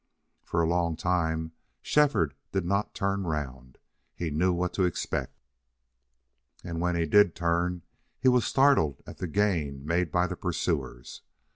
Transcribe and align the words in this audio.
For 0.43 0.63
a 0.63 0.67
long 0.67 0.95
time 0.95 1.51
Shefford 1.83 2.33
did 2.53 2.65
not 2.65 2.95
turn 2.95 3.25
round; 3.25 3.77
he 4.15 4.31
knew 4.31 4.51
what 4.51 4.73
to 4.73 4.83
expect. 4.85 5.43
And 6.63 6.81
when 6.81 6.95
he 6.95 7.05
did 7.05 7.35
turn 7.35 7.83
he 8.19 8.27
was 8.27 8.43
startled 8.43 9.03
at 9.05 9.19
the 9.19 9.27
gain 9.27 9.85
made 9.85 10.11
by 10.11 10.25
the 10.25 10.35
pursuers. 10.35 11.21